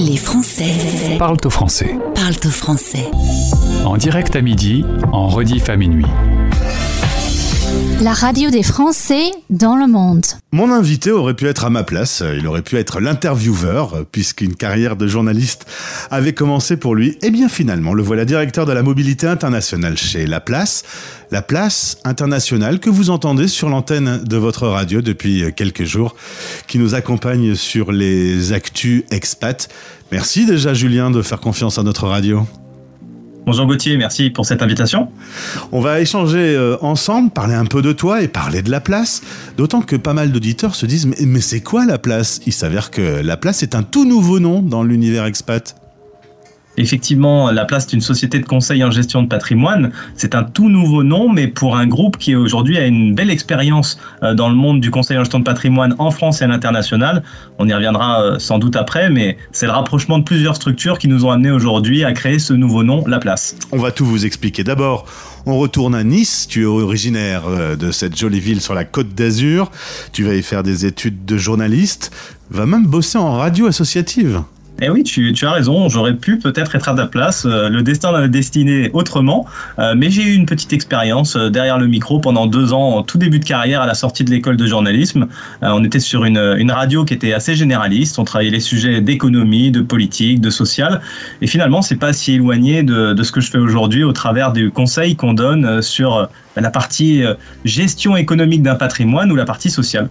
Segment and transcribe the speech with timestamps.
[0.00, 1.94] Les Français Parle au français.
[2.14, 3.10] parlent au français.
[3.84, 6.06] En direct à midi, en rediff à minuit.
[8.02, 10.24] La radio des Français dans le monde.
[10.52, 14.96] Mon invité aurait pu être à ma place, il aurait pu être l'intervieweur, puisqu'une carrière
[14.96, 15.66] de journaliste
[16.10, 17.18] avait commencé pour lui.
[17.20, 20.82] Et bien finalement, le voilà directeur de la mobilité internationale chez La Place.
[21.30, 26.16] La Place internationale que vous entendez sur l'antenne de votre radio depuis quelques jours,
[26.68, 29.68] qui nous accompagne sur les actus expats.
[30.10, 32.46] Merci déjà Julien de faire confiance à notre radio.
[33.50, 35.08] Bonjour Gauthier, merci pour cette invitation.
[35.72, 39.22] On va échanger euh, ensemble, parler un peu de toi et parler de la place.
[39.56, 42.40] D'autant que pas mal d'auditeurs se disent mais, mais c'est quoi la place?
[42.46, 45.74] Il s'avère que la place est un tout nouveau nom dans l'univers expat.
[46.76, 49.92] Effectivement, La Place est une société de conseil en gestion de patrimoine.
[50.14, 53.98] C'est un tout nouveau nom, mais pour un groupe qui aujourd'hui a une belle expérience
[54.22, 57.22] euh, dans le monde du conseil en gestion de patrimoine en France et à l'international.
[57.58, 61.08] On y reviendra euh, sans doute après, mais c'est le rapprochement de plusieurs structures qui
[61.08, 63.56] nous ont amenés aujourd'hui à créer ce nouveau nom, La Place.
[63.72, 64.64] On va tout vous expliquer.
[64.64, 65.06] D'abord,
[65.46, 66.46] on retourne à Nice.
[66.48, 69.70] Tu es originaire euh, de cette jolie ville sur la côte d'Azur.
[70.12, 72.10] Tu vas y faire des études de journaliste.
[72.50, 74.42] Va même bosser en radio associative.
[74.82, 77.44] Eh oui, tu, tu as raison, j'aurais pu peut-être être à ta place.
[77.44, 79.44] euh, Le destin l'a destiné autrement,
[79.78, 83.02] euh, mais j'ai eu une petite expérience euh, derrière le micro pendant deux ans, en
[83.02, 85.26] tout début de carrière à la sortie de l'école de journalisme.
[85.60, 89.70] On était sur une, une radio qui était assez généraliste, on travaillait les sujets d'économie,
[89.70, 91.02] de politique, de social,
[91.42, 94.52] et finalement, c'est pas si éloigné de, de ce que je fais aujourd'hui au travers
[94.52, 97.34] du conseil qu'on donne sur la partie euh,
[97.64, 100.08] gestion économique d'un patrimoine ou la partie sociale.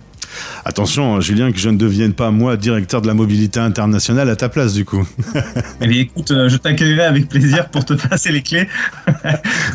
[0.63, 4.47] Attention, Julien, que je ne devienne pas, moi, directeur de la mobilité internationale à ta
[4.47, 5.07] place, du coup.
[5.81, 8.67] Eh bien, écoute, euh, je t'accueillerai avec plaisir pour te passer les clés.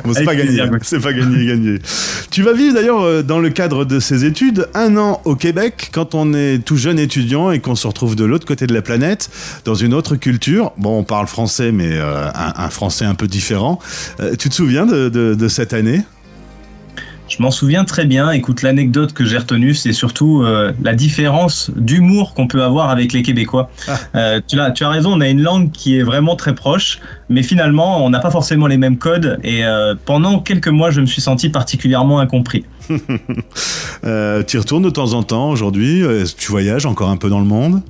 [0.04, 0.78] Bon, c'est pas gagné, Gauthier.
[0.82, 1.78] c'est pas gagné, gagné.
[2.30, 5.88] Tu vas vivre d'ailleurs euh, dans le cadre de ces études un an au Québec
[5.92, 8.82] quand on est tout jeune étudiant et qu'on se retrouve de l'autre côté de la
[8.82, 9.30] planète
[9.64, 10.72] dans une autre culture.
[10.76, 13.78] Bon, on parle français, mais euh, un, un français un peu différent.
[14.20, 16.02] Euh, tu te souviens de, de- de cette année?
[17.26, 18.30] Je m'en souviens très bien.
[18.30, 23.12] Écoute, l'anecdote que j'ai retenue, c'est surtout euh, la différence d'humour qu'on peut avoir avec
[23.12, 23.70] les Québécois.
[24.14, 27.00] Euh, tu, as, tu as raison, on a une langue qui est vraiment très proche,
[27.28, 29.40] mais finalement, on n'a pas forcément les mêmes codes.
[29.42, 32.64] Et euh, pendant quelques mois, je me suis senti particulièrement incompris.
[34.46, 36.04] Tu y retournes de temps en temps aujourd'hui?
[36.36, 37.80] Tu voyages encore un peu dans le monde?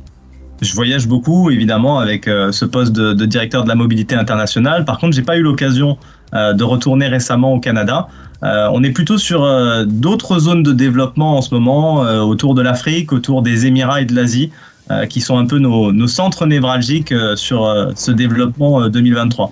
[0.63, 4.85] Je voyage beaucoup, évidemment, avec euh, ce poste de, de directeur de la mobilité internationale.
[4.85, 5.99] Par contre, j'ai pas eu l'occasion
[6.33, 8.09] de retourner récemment au Canada.
[8.45, 12.55] Euh, on est plutôt sur euh, d'autres zones de développement en ce moment, euh, autour
[12.55, 14.51] de l'Afrique, autour des Émirats et de l'Asie,
[14.91, 19.51] euh, qui sont un peu nos, centres névralgiques euh, sur euh, ce développement euh, 2023.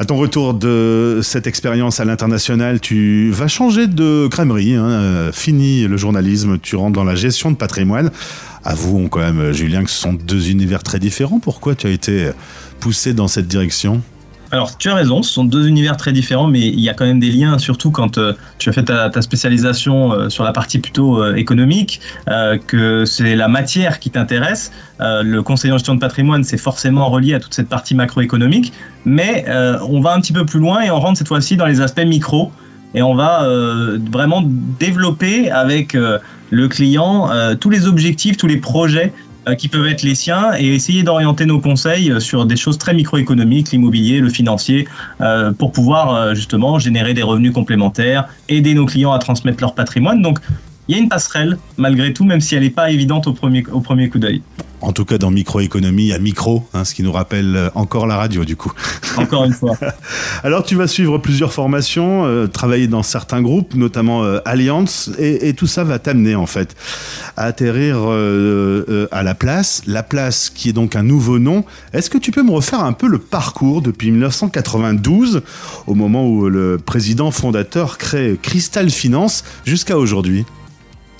[0.00, 4.74] À ton retour de cette expérience à l'international, tu vas changer de crèmerie.
[4.74, 4.88] Hein.
[4.88, 8.10] Euh, Fini le journalisme, tu rentres dans la gestion de patrimoine.
[8.64, 11.38] Avouons quand même, Julien, que ce sont deux univers très différents.
[11.38, 12.30] Pourquoi tu as été
[12.80, 14.02] poussé dans cette direction?
[14.50, 17.04] Alors, tu as raison, ce sont deux univers très différents, mais il y a quand
[17.04, 20.78] même des liens, surtout quand euh, tu as fait ta, spécialisation euh, sur la partie
[20.78, 22.00] plutôt euh, économique,
[22.66, 24.72] que c'est la matière qui t'intéresse.
[25.00, 28.72] Le conseiller en gestion de patrimoine, c'est forcément relié à toute cette partie macroéconomique,
[29.04, 29.44] mais
[29.88, 32.04] on va un petit peu plus loin et on rentre cette fois-ci dans les aspects
[32.04, 32.52] micro.
[32.94, 33.46] Et on va
[34.10, 34.42] vraiment
[34.78, 37.30] développer avec le client
[37.60, 39.12] tous les objectifs, tous les projets
[39.54, 42.94] qui peuvent être les siens et essayer d'orienter nos conseils euh, sur des choses très
[42.94, 44.88] microéconomiques, l'immobilier, le financier,
[45.20, 49.74] euh, pour pouvoir euh, justement générer des revenus complémentaires, aider nos clients à transmettre leur
[49.74, 50.22] patrimoine.
[50.88, 53.64] Il y a une passerelle malgré tout, même si elle n'est pas évidente au premier,
[53.70, 54.42] au premier coup d'œil.
[54.80, 58.16] En tout cas, dans microéconomie, à micro, hein, ce qui nous rappelle euh, encore la
[58.16, 58.72] radio, du coup.
[59.16, 59.76] Encore une fois.
[60.44, 65.48] Alors, tu vas suivre plusieurs formations, euh, travailler dans certains groupes, notamment euh, Alliance, et,
[65.48, 66.76] et tout ça va t'amener, en fait,
[67.36, 69.82] à atterrir euh, à la place.
[69.88, 71.64] La place qui est donc un nouveau nom.
[71.92, 75.42] Est-ce que tu peux me refaire un peu le parcours depuis 1992,
[75.88, 80.44] au moment où le président fondateur crée Crystal Finance, jusqu'à aujourd'hui?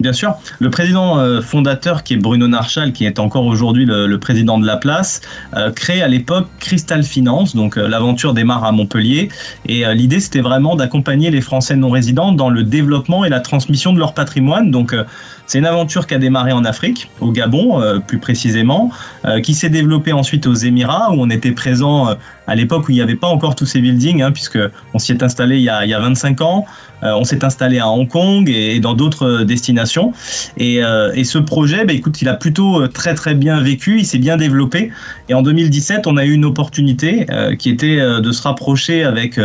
[0.01, 4.07] Bien sûr, le président euh, fondateur qui est Bruno Narchal, qui est encore aujourd'hui le,
[4.07, 5.21] le président de la place,
[5.57, 7.57] euh, crée à l'époque Crystal Finance.
[7.57, 9.29] Donc euh, l'aventure démarre à Montpellier
[9.67, 13.41] et euh, l'idée c'était vraiment d'accompagner les Français non résidents dans le développement et la
[13.41, 14.71] transmission de leur patrimoine.
[14.71, 15.03] Donc euh,
[15.49, 18.91] c'est une aventure qui a démarré en Afrique, au Gabon euh, plus précisément,
[19.25, 22.15] euh, qui s'est développée ensuite aux Émirats où on était présent euh,
[22.47, 24.59] à l'époque où il n'y avait pas encore tous ces buildings, hein, puisque
[24.93, 26.67] on s'y est installé il y a, il y a 25 ans.
[27.01, 30.13] On s'est installé à Hong Kong et, dans d'autres destinations.
[30.57, 30.83] Et,
[31.23, 34.91] ce projet, bah, écoute, il a plutôt très très bien vécu, il s'est bien développé.
[35.29, 39.39] Et en 2017, on a eu une opportunité qui était de se rapprocher avec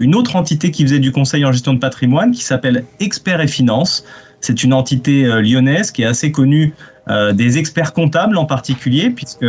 [0.00, 3.48] une autre entité qui faisait du conseil en gestion de patrimoine, qui s'appelle Expert et
[3.48, 4.04] Finance.
[4.46, 6.72] C'est une entité euh, lyonnaise qui est assez connue
[7.08, 9.44] euh, des experts comptables en particulier, puisque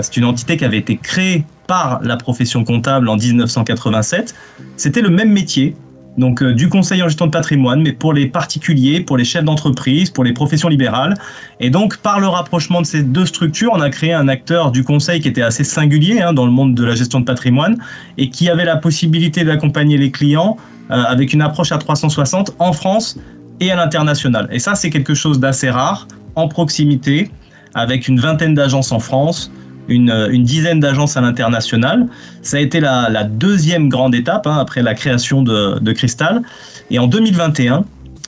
[0.00, 4.34] c'est une entité qui avait été créée par la profession comptable en 1987.
[4.78, 5.76] C'était le même métier,
[6.16, 9.44] donc euh, du conseil en gestion de patrimoine, mais pour les particuliers, pour les chefs
[9.44, 11.12] d'entreprise, pour les professions libérales.
[11.60, 14.82] Et donc, par le rapprochement de ces deux structures, on a créé un acteur du
[14.82, 17.76] conseil qui était assez singulier hein, dans le monde de la gestion de patrimoine
[18.16, 20.56] et qui avait la possibilité d'accompagner les clients
[20.90, 23.18] euh, avec une approche à 360 en France
[23.62, 24.48] et à l'international.
[24.50, 27.30] Et ça, c'est quelque chose d'assez rare, en proximité,
[27.74, 29.50] avec une vingtaine d'agences en France,
[29.88, 32.06] une, dizaine d'agences à l'international.
[32.42, 36.42] Ça a été la, deuxième grande étape hein, après la création de, de, Crystal.
[36.90, 37.84] Et en 2021,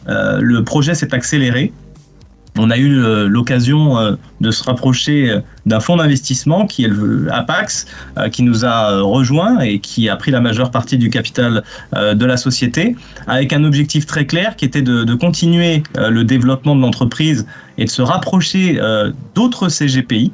[0.08, 1.72] euh, le projet s'est accéléré.
[2.56, 7.28] On a eu euh, l'occasion euh, de se rapprocher d'un fonds d'investissement qui est le
[7.32, 7.86] Apax,
[8.30, 11.64] qui nous a rejoint et qui a pris la majeure partie du capital
[11.94, 12.96] de la société,
[13.26, 17.46] avec un objectif très clair qui était de, continuer le développement de l'entreprise
[17.78, 18.78] et de se rapprocher
[19.34, 20.32] d'autres CGPI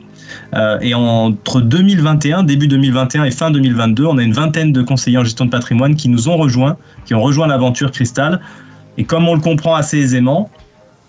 [0.55, 5.19] euh, et entre 2021, début 2021 et fin 2022, on a une vingtaine de conseillers
[5.19, 6.77] en gestion de patrimoine qui nous ont rejoints,
[7.07, 8.41] qui ont rejoint l'aventure Cristal.
[8.99, 10.60] Et comme on le comprend assez aisément, euh,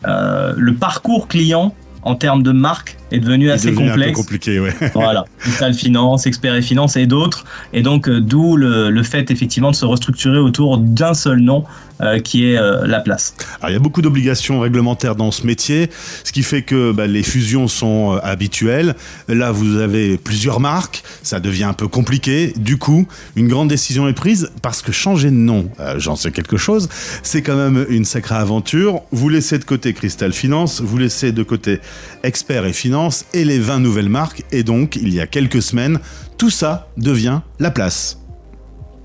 [0.03, 4.10] le parcours client en termes de marque est devenu assez complexe.
[4.10, 4.74] Un peu compliqué, ouais.
[4.94, 5.25] voilà,
[5.74, 7.46] Finance, Expert et Finance et d'autres.
[7.74, 11.66] Et donc, euh, d'où le, le, fait effectivement de se restructurer autour d'un seul nom
[12.02, 13.36] euh, qui est euh, la place.
[13.60, 15.92] Alors, il y a beaucoup d'obligations réglementaires dans ce métier,
[16.24, 18.96] ce qui fait que bah, les fusions sont euh, habituelles.
[19.28, 22.54] Là, vous avez plusieurs marques, ça devient un peu compliqué.
[22.58, 23.06] Du coup,
[23.36, 26.90] une grande décision est prise parce que changer de nom, j'en sais quelque chose,
[27.22, 29.02] c'est quand même une sacrée aventure.
[29.12, 31.81] Vous laissez de côté Crystal Finance, vous laissez de côté
[32.24, 33.00] Expert et Finance
[33.33, 34.44] et les 20 nouvelles marques.
[34.51, 36.00] Et donc, il y a quelques semaines,
[36.38, 38.19] tout ça devient la place.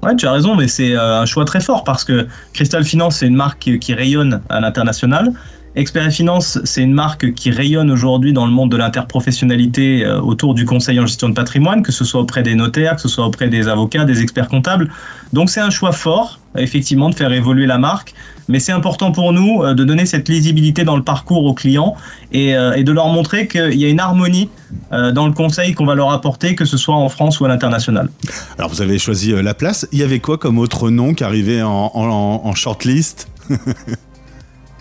[0.02, 3.18] Ouais, tu as raison, mais c'est euh, un choix très fort parce que Crystal Finance,
[3.18, 5.32] c'est une marque qui, rayonne à l'international.
[5.76, 10.54] Expert Finance, c'est une marque qui rayonne aujourd'hui dans le monde de l'interprofessionnalité euh, autour
[10.54, 13.26] du conseil en gestion de patrimoine, que ce soit auprès des notaires, que ce soit
[13.26, 14.90] auprès des avocats, des experts comptables.
[15.34, 18.14] Donc c'est un choix fort, effectivement, de faire évoluer la marque
[18.48, 21.96] mais c'est important pour nous euh, de donner cette lisibilité dans le parcours aux clients
[22.30, 24.48] et, euh, de leur montrer qu'il y a une harmonie
[24.92, 28.08] dans le conseil qu'on va leur apporter, que ce soit en France ou à l'international.
[28.56, 29.88] Alors vous avez choisi la place.
[29.90, 33.28] Il y avait quoi comme autre nom qui arrivait en, en, shortlist?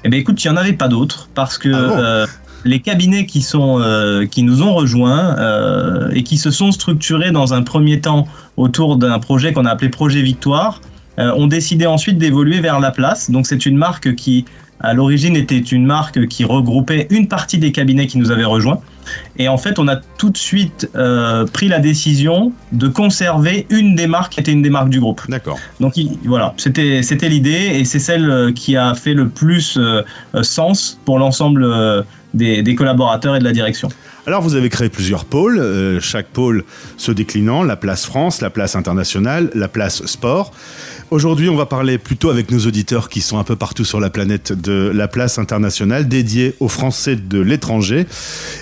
[0.06, 2.26] Eh bien écoute, il n'y en avait pas d'autres parce que ah
[2.64, 3.80] les cabinets qui, sont,
[4.32, 5.36] qui nous ont rejoints
[6.14, 9.90] et qui se sont structurés dans un premier temps autour d'un projet qu'on a appelé
[9.90, 13.32] Projet Victoire, euh, ont décidé ensuite d'évoluer vers la place.
[13.32, 14.46] Donc c'est une marque qui,
[14.80, 18.80] à l'origine, était une marque qui regroupait une partie des cabinets qui nous avaient rejoints.
[19.38, 23.96] Et en fait, on a tout de suite euh, pris la décision de conserver une
[23.96, 25.22] des marques qui était une des marques du groupe.
[25.30, 25.60] D'accord.
[25.80, 25.94] Donc
[26.26, 29.80] voilà, c'était c'était l'idée et c'est celle euh, qui a fait le plus
[30.42, 31.66] sens pour l'ensemble
[32.34, 33.90] des, des collaborateurs et de la direction.
[34.28, 36.64] Alors vous avez créé plusieurs pôles, chaque pôle
[36.98, 40.52] se déclinant, la place France, la place internationale, la place sport.
[41.12, 44.10] Aujourd'hui, on va parler plutôt avec nos auditeurs qui sont un peu partout sur la
[44.10, 48.08] planète de la place internationale dédiée aux Français de l'étranger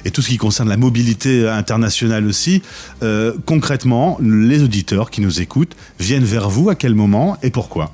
[0.03, 2.61] et tout ce qui concerne la mobilité internationale aussi.
[3.01, 7.91] Euh, concrètement, les auditeurs qui nous écoutent viennent vers vous à quel moment et pourquoi?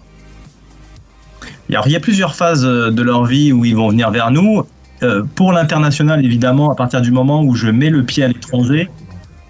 [1.70, 4.64] Il y a plusieurs phases de leur vie où ils vont venir vers nous.
[5.04, 8.90] Euh, pour l'international, évidemment, à partir du moment où je mets le pied à l'étranger,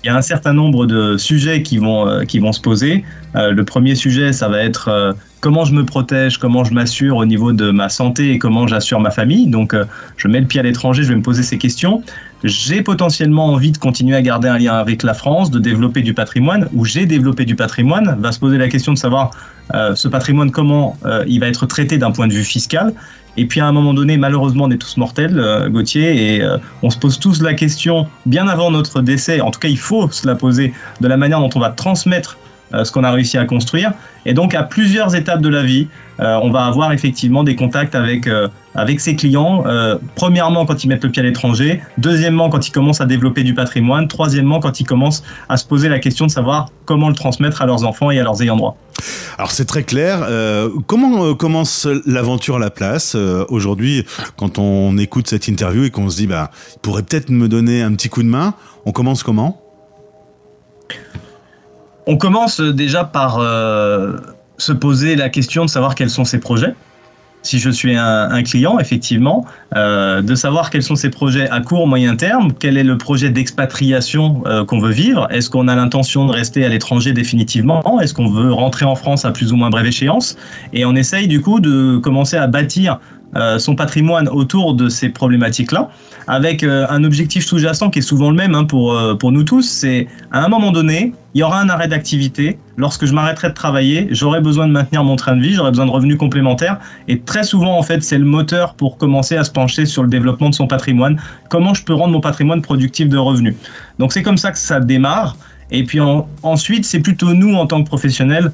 [0.03, 3.03] il y a un certain nombre de sujets qui vont, euh, qui vont se poser.
[3.35, 7.17] Euh, le premier sujet, ça va être euh, comment je me protège, comment je m'assure
[7.17, 9.47] au niveau de ma santé et comment j'assure ma famille.
[9.47, 9.75] Donc,
[10.17, 12.03] je mets le pied à l'étranger, je vais me poser ces questions.
[12.43, 16.13] J'ai potentiellement envie de continuer à garder un lien avec la France, de développer du
[16.13, 18.17] patrimoine, ou j'ai développé du patrimoine.
[18.19, 19.31] Va se poser la question de savoir
[19.93, 22.93] ce patrimoine, comment il va être traité d'un point de vue fiscal.
[23.39, 26.57] Et puis à un moment donné, malheureusement, on est tous mortels, euh, Gauthier, et euh,
[26.83, 30.09] on se pose tous la question, bien avant notre décès, en tout cas il faut
[30.11, 33.37] se la poser, de la manière dont on va transmettre euh, ce qu'on a réussi
[33.37, 33.93] à construire.
[34.25, 35.87] Et donc à plusieurs étapes de la vie,
[36.19, 38.29] on va avoir effectivement des contacts avec,
[38.75, 39.63] avec ses clients.
[40.15, 43.53] premièrement quand ils mettent le pied à l'étranger, deuxièmement quand ils commencent à développer du
[43.53, 47.61] patrimoine, troisièmement quand ils commencent à se poser la question de savoir comment le transmettre
[47.61, 48.77] à leurs enfants et à leurs ayants droit.
[49.37, 50.19] Alors c'est très clair.
[50.23, 55.85] Euh, comment euh, commence l'aventure à la place euh, aujourd'hui quand on écoute cette interview
[55.85, 58.53] et qu'on se dit bah il pourrait peut-être me donner un petit coup de main.
[58.85, 59.61] On commence comment?
[62.11, 63.39] On commence déjà par
[64.57, 66.73] se poser la question de savoir quels sont ses projets.
[67.43, 71.87] Si je suis un, client, effectivement, euh, de savoir quels sont ses projets à court,
[71.87, 76.25] moyen terme, quel est le projet d'expatriation euh, qu'on veut vivre, est-ce qu'on a l'intention
[76.25, 79.69] de rester à l'étranger définitivement, est-ce qu'on veut rentrer en France à plus ou moins
[79.69, 80.35] brève échéance,
[80.73, 82.99] et on essaye du coup de commencer à bâtir
[83.35, 85.89] euh, son patrimoine autour de ces problématiques-là,
[86.27, 89.43] avec euh, un objectif sous-jacent qui est souvent le même hein, pour, euh, pour nous
[89.43, 92.57] tous, c'est à un moment donné, il y aura un arrêt d'activité.
[92.75, 95.85] Lorsque je m'arrêterai de travailler, j'aurai besoin de maintenir mon train de vie, j'aurai besoin
[95.85, 96.79] de revenus complémentaires.
[97.07, 100.09] Et très souvent, en fait, c'est le moteur pour commencer à se pencher sur le
[100.09, 101.21] développement de son patrimoine.
[101.49, 103.53] Comment je peux rendre mon patrimoine productif de revenus?
[103.99, 105.37] Donc c'est comme ça que ça démarre.
[105.69, 105.99] Et puis
[106.41, 108.51] ensuite, c'est plutôt nous, en tant que professionnels,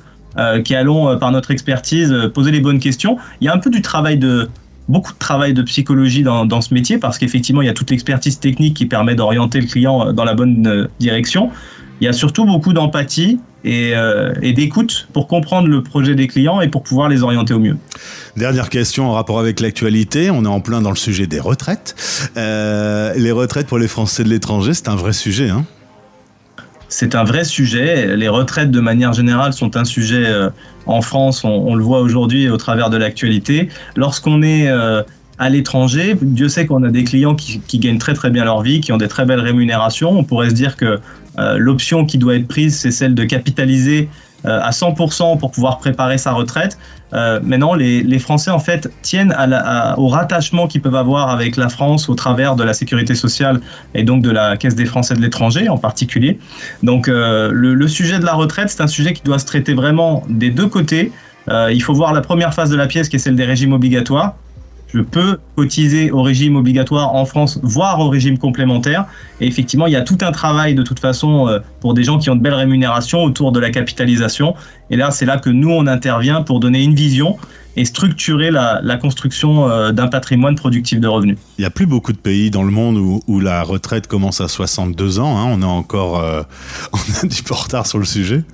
[0.65, 3.17] qui allons, par notre expertise, poser les bonnes questions.
[3.39, 4.50] Il y a un peu du travail de,
[4.87, 7.89] beaucoup de travail de psychologie dans, dans ce métier parce qu'effectivement, il y a toute
[7.91, 11.49] l'expertise technique qui permet d'orienter le client euh, dans la bonne euh, direction.
[12.01, 16.27] Il y a surtout beaucoup d'empathie et, euh, et d'écoute pour comprendre le projet des
[16.27, 17.77] clients et pour pouvoir les orienter au mieux.
[18.35, 20.29] Dernière question en rapport avec l'actualité.
[20.29, 21.95] On est en plein dans le sujet des retraites.
[22.35, 25.49] Les retraites pour les Français de l'étranger, c'est un vrai sujet.
[25.49, 25.65] Hein
[26.89, 28.15] c'est un vrai sujet.
[28.15, 30.49] Les retraites, de manière générale, sont un sujet euh,
[30.85, 31.43] en France.
[31.43, 33.69] On, le voit aujourd'hui au travers de l'actualité.
[33.95, 35.01] Lorsqu'on est euh,
[35.37, 38.81] à l'étranger, Dieu sait qu'on a des clients qui, gagnent très très bien leur vie,
[38.81, 40.11] qui ont des très belles rémunérations.
[40.11, 40.99] On pourrait se dire que
[41.37, 44.07] euh, l'option qui doit être prise, c'est celle de capitaliser
[44.45, 46.77] à 100% pour pouvoir préparer sa retraite.
[47.13, 49.35] Euh, maintenant, les, Français en fait tiennent
[49.97, 53.59] au rattachement qu'ils peuvent avoir avec la France au travers de la sécurité sociale
[53.93, 56.39] et donc de la Caisse des Français de l'étranger en particulier.
[56.81, 59.73] Donc, euh, le, le, sujet de la retraite, c'est un sujet qui doit se traiter
[59.73, 61.11] vraiment des deux côtés.
[61.49, 63.73] Euh, il faut voir la première phase de la pièce qui est celle des régimes
[63.73, 64.35] obligatoires
[64.95, 69.05] je peux cotiser au régime obligatoire en France, voire au régime complémentaire.
[69.41, 72.17] Et effectivement, il y a tout un travail de toute façon euh, pour des gens
[72.17, 74.55] qui ont de belles rémunérations autour de la capitalisation.
[74.89, 77.37] Et là, c'est là que nous, on intervient pour donner une vision
[77.75, 81.37] et structurer la, construction euh, d'un patrimoine productif de revenus.
[81.57, 84.47] Il n'y a plus beaucoup de pays dans le monde où, la retraite commence à
[84.47, 85.37] 62 ans.
[85.37, 85.45] Hein.
[85.51, 86.41] On a encore euh,
[86.93, 88.45] on a du retard sur le sujet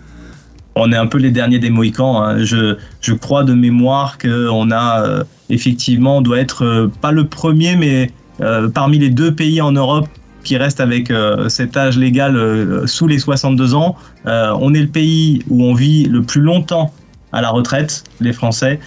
[0.75, 2.21] on est un peu les derniers des Mohicans.
[2.21, 2.43] Hein.
[2.43, 7.25] Je, je, crois de mémoire qu'on a euh, effectivement, on doit être euh, pas le
[7.25, 8.11] premier, mais
[8.41, 10.07] euh, parmi les deux pays en Europe
[10.43, 11.13] qui restent avec
[11.49, 13.95] cet âge légal sous les 62 ans.
[14.25, 16.91] on est le pays où on vit le plus longtemps
[17.33, 18.79] à la retraite, les Français,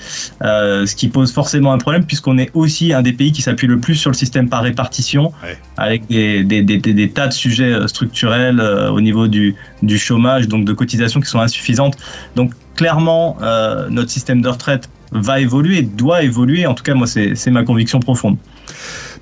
[0.42, 3.66] euh, ce qui pose forcément un problème puisqu'on est aussi un des pays qui s'appuie
[3.66, 5.32] le plus sur le système par répartition,
[5.76, 9.98] avec des, des, des, des, tas de sujets euh, structurels euh, au niveau du, du,
[9.98, 11.96] chômage, donc de cotisations qui sont insuffisantes.
[12.36, 16.66] Donc clairement, euh, notre système de retraite va évoluer, doit évoluer.
[16.66, 18.36] En tout cas, moi, c'est ma conviction profonde.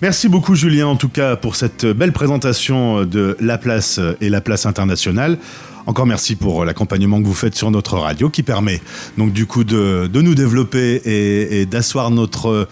[0.00, 4.40] Merci beaucoup Julien en tout cas pour cette belle présentation de La Place et La
[4.40, 5.38] Place Internationale.
[5.87, 8.81] Encore merci pour l'accompagnement que vous faites sur notre radio qui permet
[9.19, 12.69] donc du coup de, nous développer et, et d'asseoir notre,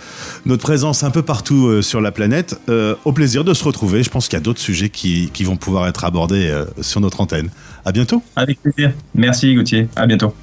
[0.47, 2.61] notre présence un peu partout euh, sur la planète.
[2.69, 4.03] Euh, au plaisir de se retrouver.
[4.03, 7.01] Je pense qu'il y a d'autres sujets qui, qui, vont pouvoir être abordés euh, sur
[7.01, 7.51] notre antenne.
[7.85, 8.23] À bientôt.
[8.37, 8.93] Avec plaisir.
[9.15, 9.89] Merci Gauthier.
[9.97, 10.35] À bientôt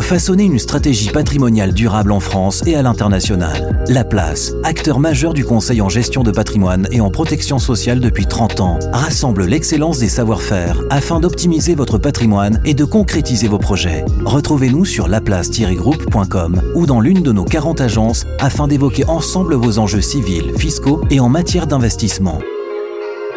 [0.00, 3.84] façonner une stratégie patrimoniale durable en France et à l'international.
[3.88, 8.26] La Place, acteur majeur du conseil en gestion de patrimoine et en protection sociale depuis
[8.26, 14.04] 30 ans, rassemble l'excellence des savoir-faire afin d'optimiser votre patrimoine et de concrétiser vos projets.
[14.24, 20.00] Retrouvez-nous sur laplace-groupe.com ou dans l'une de nos 40 agences afin d'évoquer ensemble vos enjeux
[20.00, 22.38] civils, fiscaux et en matière d'investissement.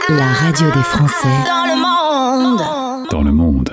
[0.10, 2.62] La radio des Français dans le monde.
[3.10, 3.70] Dans le monde.